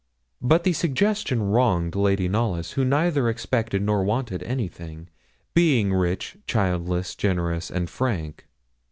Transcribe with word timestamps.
But 0.41 0.63
the 0.63 0.73
suggestion 0.73 1.43
wronged 1.43 1.93
Lady 1.95 2.27
Knollys, 2.27 2.71
who 2.71 2.83
neither 2.83 3.29
expected 3.29 3.83
nor 3.83 4.03
wanted 4.03 4.41
anything, 4.41 5.09
being 5.53 5.93
rich, 5.93 6.37
childless, 6.47 7.13
generous, 7.13 7.69
and 7.69 7.87
frank. 7.87 8.47